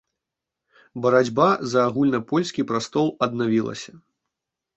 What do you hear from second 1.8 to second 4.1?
агульнапольскі прастол аднавілася.